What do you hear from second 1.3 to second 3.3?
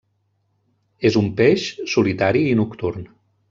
peix solitari i nocturn.